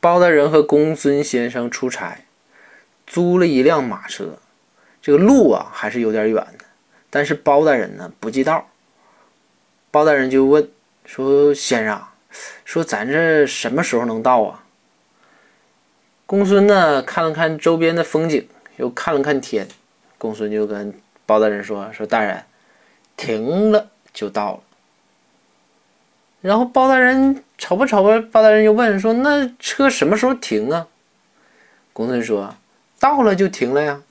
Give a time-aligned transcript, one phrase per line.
[0.00, 2.24] 包大人和公孙先生出差，
[3.06, 4.38] 租了一辆马车。
[5.02, 6.64] 这个路啊还是有点远的，
[7.10, 8.68] 但是包大人呢不记道。
[9.90, 10.68] 包大人就问
[11.04, 12.02] 说：“先生，
[12.64, 14.64] 说咱这什么时候能到啊？”
[16.26, 19.66] 公孙呢看了看周边的风景，又看了看天，
[20.18, 20.92] 公孙就跟
[21.24, 22.44] 包大人说：“说大人，
[23.16, 24.60] 停了就到了。”
[26.42, 30.86] 然后包大人吵吧吵吧，八大人就问说：“那车什么时候停啊？”
[31.92, 32.54] 公孙说
[33.00, 34.02] ：“到了就停了呀。”